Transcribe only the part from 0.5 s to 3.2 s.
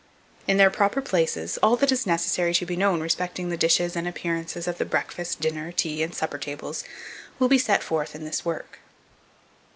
their proper places, all that is necessary to be known